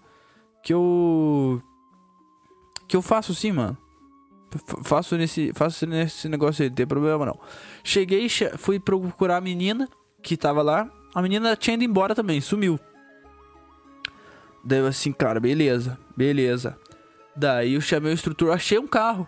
Que 0.63 0.73
eu. 0.73 1.61
Que 2.87 2.95
eu 2.95 3.01
faço 3.01 3.33
sim, 3.33 3.51
mano. 3.51 3.77
Faço 4.83 5.17
nesse, 5.17 5.51
faço 5.53 5.85
nesse 5.85 6.29
negócio 6.29 6.63
aí, 6.63 6.69
não 6.69 6.75
tem 6.75 6.87
problema 6.87 7.25
não. 7.25 7.39
Cheguei, 7.83 8.27
fui 8.57 8.79
procurar 8.79 9.37
a 9.37 9.41
menina 9.41 9.87
que 10.21 10.37
tava 10.37 10.61
lá. 10.61 10.89
A 11.13 11.21
menina 11.21 11.55
tinha 11.55 11.73
ido 11.73 11.83
embora 11.83 12.15
também, 12.15 12.39
sumiu. 12.39 12.79
Daí 14.63 14.79
eu 14.79 14.87
assim, 14.87 15.11
cara, 15.11 15.39
beleza, 15.39 15.97
beleza. 16.15 16.77
Daí 17.35 17.73
eu 17.73 17.81
chamei 17.81 18.11
o 18.11 18.13
instrutor, 18.13 18.51
achei 18.53 18.77
um 18.77 18.87
carro. 18.87 19.27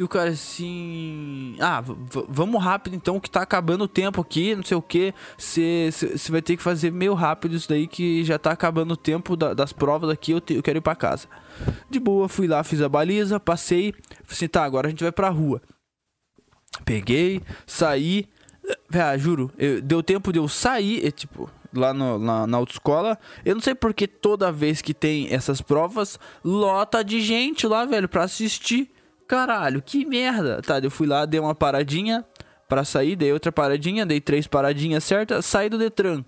E 0.00 0.02
o 0.02 0.08
cara 0.08 0.30
assim. 0.30 1.54
Ah, 1.60 1.84
vamos 2.26 2.64
rápido 2.64 2.96
então, 2.96 3.20
que 3.20 3.30
tá 3.30 3.42
acabando 3.42 3.84
o 3.84 3.88
tempo 3.88 4.22
aqui, 4.22 4.56
não 4.56 4.64
sei 4.64 4.74
o 4.74 4.80
que. 4.80 5.12
Você 5.36 5.90
vai 6.30 6.40
ter 6.40 6.56
que 6.56 6.62
fazer 6.62 6.90
meio 6.90 7.12
rápido 7.12 7.54
isso 7.54 7.68
daí, 7.68 7.86
que 7.86 8.24
já 8.24 8.38
tá 8.38 8.50
acabando 8.50 8.92
o 8.92 8.96
tempo 8.96 9.36
da, 9.36 9.52
das 9.52 9.74
provas 9.74 10.08
daqui, 10.08 10.32
eu, 10.32 10.40
te, 10.40 10.54
eu 10.54 10.62
quero 10.62 10.78
ir 10.78 10.80
pra 10.80 10.96
casa. 10.96 11.28
De 11.90 12.00
boa, 12.00 12.30
fui 12.30 12.46
lá, 12.46 12.64
fiz 12.64 12.80
a 12.80 12.88
baliza, 12.88 13.38
passei. 13.38 13.92
Assim, 14.26 14.48
tá, 14.48 14.64
agora 14.64 14.86
a 14.86 14.90
gente 14.90 15.02
vai 15.02 15.12
pra 15.12 15.28
rua. 15.28 15.60
Peguei, 16.82 17.42
saí. 17.66 18.26
Véi, 18.88 19.18
juro, 19.18 19.52
eu, 19.58 19.82
deu 19.82 20.02
tempo 20.02 20.32
de 20.32 20.38
eu 20.38 20.48
sair, 20.48 21.04
e, 21.04 21.12
tipo, 21.12 21.50
lá 21.74 21.92
no, 21.92 22.18
na, 22.18 22.46
na 22.46 22.56
autoescola. 22.56 23.18
Eu 23.44 23.54
não 23.54 23.60
sei 23.60 23.74
porque 23.74 24.06
toda 24.06 24.50
vez 24.50 24.80
que 24.80 24.94
tem 24.94 25.28
essas 25.30 25.60
provas, 25.60 26.18
lota 26.42 27.04
de 27.04 27.20
gente 27.20 27.66
lá, 27.66 27.84
velho, 27.84 28.08
pra 28.08 28.24
assistir 28.24 28.90
caralho, 29.30 29.80
que 29.80 30.04
merda. 30.04 30.60
Tá, 30.60 30.80
eu 30.80 30.90
fui 30.90 31.06
lá, 31.06 31.24
dei 31.24 31.38
uma 31.38 31.54
paradinha 31.54 32.24
para 32.68 32.84
sair, 32.84 33.14
dei 33.14 33.32
outra 33.32 33.52
paradinha, 33.52 34.04
dei 34.04 34.20
três 34.20 34.48
paradinhas 34.48 35.04
certas, 35.04 35.46
saí 35.46 35.68
do 35.68 35.78
Detran. 35.78 36.24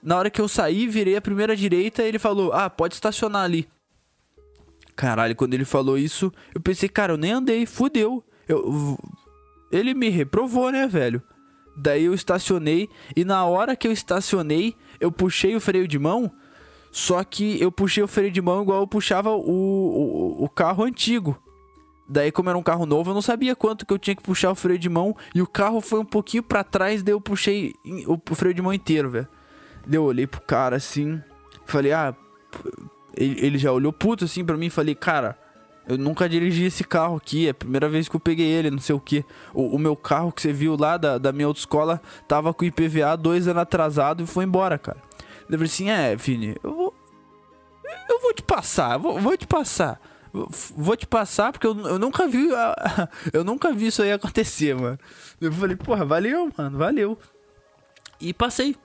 Na 0.00 0.16
hora 0.16 0.30
que 0.30 0.40
eu 0.40 0.46
saí, 0.46 0.86
virei 0.86 1.16
a 1.16 1.20
primeira 1.20 1.56
direita, 1.56 2.04
ele 2.04 2.16
falou: 2.16 2.52
"Ah, 2.52 2.70
pode 2.70 2.94
estacionar 2.94 3.42
ali". 3.42 3.68
Caralho, 4.94 5.34
quando 5.34 5.54
ele 5.54 5.64
falou 5.64 5.98
isso, 5.98 6.32
eu 6.54 6.60
pensei, 6.60 6.88
cara, 6.88 7.12
eu 7.12 7.16
nem 7.16 7.32
andei, 7.32 7.66
fudeu. 7.66 8.22
Eu 8.48 8.96
ele 9.72 9.92
me 9.92 10.08
reprovou, 10.08 10.70
né, 10.70 10.86
velho? 10.86 11.20
Daí 11.76 12.04
eu 12.04 12.14
estacionei 12.14 12.88
e 13.16 13.24
na 13.24 13.44
hora 13.44 13.74
que 13.74 13.88
eu 13.88 13.92
estacionei, 13.92 14.76
eu 15.00 15.10
puxei 15.10 15.56
o 15.56 15.60
freio 15.60 15.88
de 15.88 15.98
mão, 15.98 16.30
só 16.92 17.22
que 17.24 17.60
eu 17.60 17.72
puxei 17.72 18.02
o 18.02 18.08
freio 18.08 18.30
de 18.30 18.40
mão 18.40 18.62
igual 18.62 18.80
eu 18.80 18.86
puxava 18.86 19.30
o, 19.30 19.42
o, 19.42 20.44
o 20.44 20.48
carro 20.48 20.84
antigo. 20.84 21.36
Daí, 22.08 22.32
como 22.32 22.48
era 22.48 22.56
um 22.56 22.62
carro 22.62 22.86
novo, 22.86 23.10
eu 23.10 23.14
não 23.14 23.20
sabia 23.20 23.54
quanto 23.54 23.84
que 23.84 23.92
eu 23.92 23.98
tinha 23.98 24.16
que 24.16 24.22
puxar 24.22 24.50
o 24.50 24.54
freio 24.54 24.78
de 24.78 24.88
mão. 24.88 25.14
E 25.34 25.42
o 25.42 25.46
carro 25.46 25.80
foi 25.80 26.00
um 26.00 26.04
pouquinho 26.04 26.42
para 26.42 26.64
trás, 26.64 27.02
daí 27.02 27.12
eu 27.12 27.20
puxei 27.20 27.74
o 28.06 28.34
freio 28.34 28.54
de 28.54 28.62
mão 28.62 28.72
inteiro, 28.72 29.10
velho. 29.10 29.28
Daí 29.86 29.96
eu 29.96 30.04
olhei 30.04 30.26
pro 30.26 30.40
cara 30.40 30.76
assim, 30.76 31.20
falei, 31.66 31.92
ah. 31.92 32.14
Ele 33.14 33.58
já 33.58 33.72
olhou 33.72 33.92
puto 33.92 34.24
assim 34.24 34.44
pra 34.44 34.56
mim 34.56 34.70
falei, 34.70 34.94
cara, 34.94 35.36
eu 35.88 35.98
nunca 35.98 36.28
dirigi 36.28 36.64
esse 36.64 36.84
carro 36.84 37.16
aqui, 37.16 37.46
é 37.46 37.50
a 37.50 37.54
primeira 37.54 37.88
vez 37.88 38.08
que 38.08 38.14
eu 38.14 38.20
peguei 38.20 38.46
ele, 38.46 38.70
não 38.70 38.78
sei 38.78 38.94
o 38.94 39.00
que. 39.00 39.24
O, 39.52 39.74
o, 39.74 39.78
meu 39.78 39.96
carro 39.96 40.30
que 40.30 40.40
você 40.40 40.52
viu 40.52 40.76
lá 40.78 40.96
da, 40.96 41.18
da 41.18 41.32
minha 41.32 41.46
autoescola 41.46 42.00
tava 42.28 42.54
com 42.54 42.64
IPVA 42.64 43.16
dois 43.16 43.48
anos 43.48 43.62
atrasado 43.62 44.22
e 44.22 44.26
foi 44.26 44.44
embora, 44.44 44.78
cara. 44.78 44.98
Eu 45.48 45.52
falei 45.52 45.64
assim, 45.64 45.90
é, 45.90 46.14
Vini, 46.14 46.56
eu 46.62 46.74
vou. 46.74 46.94
eu 48.08 48.20
vou 48.20 48.34
te 48.34 48.42
passar, 48.42 48.98
vou, 48.98 49.18
vou 49.18 49.36
te 49.36 49.46
passar. 49.46 49.98
Vou 50.76 50.96
te 50.96 51.06
passar 51.06 51.52
porque 51.52 51.66
eu, 51.66 51.78
eu 51.86 51.98
nunca 51.98 52.26
vi. 52.28 52.48
Eu 53.32 53.44
nunca 53.44 53.72
vi 53.72 53.86
isso 53.86 54.02
aí 54.02 54.12
acontecer, 54.12 54.74
mano. 54.74 54.98
Eu 55.40 55.52
falei, 55.52 55.76
porra, 55.76 56.04
valeu, 56.04 56.50
mano, 56.56 56.78
valeu. 56.78 57.18
E 58.20 58.32
passei. 58.32 58.76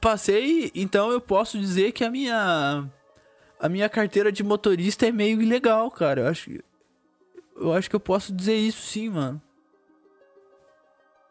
Passei, 0.00 0.70
então 0.74 1.10
eu 1.10 1.20
posso 1.20 1.58
dizer 1.58 1.92
que 1.92 2.04
a 2.04 2.10
minha. 2.10 2.88
A 3.58 3.68
minha 3.68 3.88
carteira 3.88 4.30
de 4.30 4.42
motorista 4.42 5.06
é 5.06 5.12
meio 5.12 5.40
ilegal, 5.40 5.90
cara. 5.90 6.22
Eu 6.22 6.28
acho, 6.28 6.50
eu 7.56 7.72
acho 7.72 7.88
que 7.88 7.96
eu 7.96 8.00
posso 8.00 8.32
dizer 8.32 8.54
isso 8.54 8.82
sim, 8.82 9.08
mano. 9.08 9.40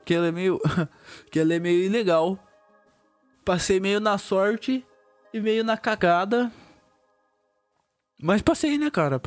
Que 0.04 0.14
ela 0.14 0.28
é 0.28 0.32
meio. 0.32 0.60
que 1.30 1.40
ela 1.40 1.54
é 1.54 1.60
meio 1.60 1.84
ilegal. 1.84 2.40
Passei 3.44 3.80
meio 3.80 4.00
na 4.00 4.18
sorte 4.18 4.84
e 5.32 5.40
meio 5.40 5.64
na 5.64 5.78
cagada. 5.78 6.52
Mas 8.22 8.42
passei, 8.42 8.78
né, 8.78 8.90
cara? 8.90 9.22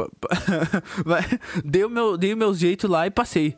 dei, 1.65 1.85
o 1.85 1.91
meu, 1.91 2.17
dei 2.17 2.33
o 2.33 2.37
meu 2.37 2.55
jeito 2.55 2.89
lá 2.89 3.07
e 3.07 3.11
passei. 3.11 3.57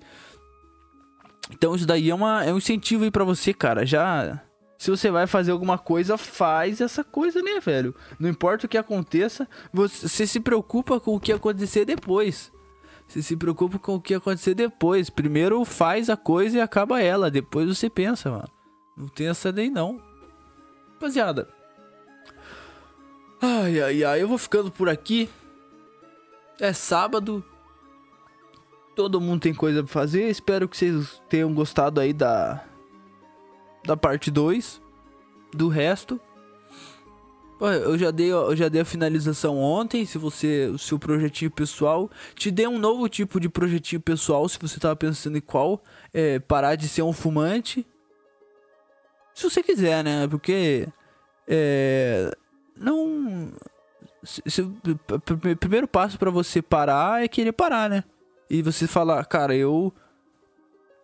Então 1.51 1.75
isso 1.75 1.87
daí 1.87 2.11
é, 2.11 2.15
uma, 2.15 2.45
é 2.45 2.53
um 2.53 2.59
incentivo 2.59 3.05
aí 3.05 3.11
pra 3.11 3.25
você, 3.25 3.53
cara. 3.53 3.87
Já. 3.87 4.41
Se 4.79 4.91
você 4.91 5.11
vai 5.11 5.27
fazer 5.27 5.51
alguma 5.53 5.77
coisa, 5.77 6.17
faz 6.17 6.81
essa 6.81 7.05
coisa, 7.05 7.43
né, 7.43 7.61
velho? 7.61 7.95
Não 8.19 8.31
importa 8.31 8.65
o 8.65 8.69
que 8.69 8.79
aconteça, 8.79 9.47
você 9.73 10.27
se 10.27 10.41
preocupa 10.41 10.99
com 10.99 11.15
o 11.15 11.21
que 11.21 11.33
acontecer 11.33 11.85
depois. 11.85 12.51
Você 13.07 13.23
se 13.23 13.37
preocupa 13.37 13.79
com 13.79 13.97
o 13.97 14.01
que 14.01 14.15
acontecer 14.15 14.55
depois. 14.55 15.11
Primeiro 15.11 15.65
faz 15.65 16.09
a 16.09 16.17
coisa 16.17 16.59
e 16.59 16.61
acaba 16.61 17.03
ela. 17.03 17.31
Depois 17.31 17.69
você 17.69 17.91
pensa, 17.91 18.31
mano. 18.31 18.49
Não 18.97 19.09
tem 19.09 19.29
essa 19.29 19.53
daí 19.53 19.69
não. 19.69 20.01
Rapaziada. 20.95 21.60
Ai, 23.41 23.81
ai, 23.81 24.05
ai. 24.05 24.23
Eu 24.23 24.29
vou 24.29 24.39
ficando 24.39 24.71
por 24.71 24.89
aqui. 24.89 25.29
É 26.59 26.73
sábado. 26.73 27.43
Todo 28.95 29.21
mundo 29.21 29.41
tem 29.41 29.55
coisa 29.55 29.83
pra 29.83 29.93
fazer. 29.93 30.29
Espero 30.29 30.69
que 30.69 30.77
vocês 30.77 31.23
tenham 31.29 31.55
gostado 31.55 32.01
aí 32.01 32.13
da. 32.13 32.63
Da 33.85 33.97
parte 33.97 34.31
2. 34.31 34.81
Do 35.55 35.69
resto. 35.69 36.21
Eu 37.61 37.99
já 37.99 38.11
dei, 38.11 38.33
eu 38.33 38.57
já 38.57 38.69
dei 38.69 38.81
a 38.81 38.87
finalização 38.87 39.59
ontem. 39.59 40.07
Se 40.07 40.17
você, 40.17 40.71
o 40.73 40.79
seu 40.79 40.99
projetinho 40.99 41.51
pessoal, 41.51 42.11
te 42.35 42.51
dei 42.51 42.67
um 42.67 42.79
novo 42.79 43.07
tipo 43.09 43.39
de 43.39 43.49
projetinho 43.49 44.01
pessoal. 44.01 44.49
Se 44.49 44.59
você 44.59 44.81
tava 44.81 44.97
pensando 44.97 45.37
em 45.37 45.43
qual, 45.43 45.83
é, 46.13 46.39
parar 46.39 46.75
de 46.75 46.89
ser 46.89 47.03
um 47.03 47.13
fumante. 47.13 47.87
Se 49.35 49.45
você 49.49 49.63
quiser, 49.63 50.03
né? 50.03 50.27
Porque 50.27 50.89
é, 51.47 52.35
não. 52.81 53.53
Se, 54.23 54.43
se, 54.47 54.63
o 54.63 55.57
primeiro 55.57 55.87
passo 55.87 56.19
para 56.19 56.31
você 56.31 56.61
parar 56.61 57.23
é 57.23 57.29
querer 57.29 57.53
parar, 57.53 57.89
né? 57.89 58.05
E 58.49 58.63
você 58.63 58.87
falar, 58.87 59.25
cara, 59.27 59.55
eu 59.55 59.93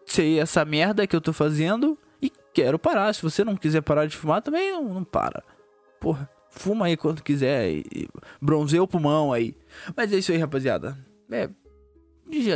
sei 0.04 0.40
essa 0.40 0.64
merda 0.64 1.06
que 1.06 1.14
eu 1.14 1.21
tô 1.21 1.33
fazendo 1.33 1.97
e 2.21 2.30
quero 2.52 2.78
parar. 2.78 3.14
Se 3.14 3.23
você 3.23 3.45
não 3.45 3.56
quiser 3.56 3.83
parar 3.83 4.06
de 4.06 4.16
fumar, 4.16 4.42
também 4.42 4.73
não, 4.73 4.95
não 4.95 5.04
para. 5.04 5.42
Porra 6.00 6.28
fuma 6.56 6.87
aí 6.87 6.97
quando 6.97 7.23
quiser 7.23 7.71
e 7.71 8.09
bronzeia 8.40 8.83
o 8.83 8.88
pulmão 8.88 9.33
aí. 9.33 9.54
Mas 9.95 10.12
é 10.12 10.16
isso 10.16 10.33
aí, 10.33 10.38
rapaziada. 10.38 10.97
É. 11.30 11.49
Já, 12.30 12.54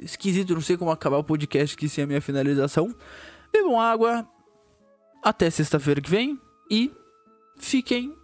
esquisito, 0.00 0.54
não 0.54 0.60
sei 0.60 0.76
como 0.76 0.90
acabar 0.90 1.18
o 1.18 1.24
podcast 1.24 1.76
aqui 1.76 1.88
sem 1.88 2.04
a 2.04 2.06
minha 2.06 2.20
finalização. 2.20 2.94
Bebam 3.52 3.80
água. 3.80 4.26
Até 5.22 5.50
sexta-feira 5.50 6.00
que 6.00 6.10
vem. 6.10 6.40
E 6.70 6.90
fiquem 7.56 8.16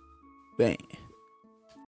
bem. 0.57 0.77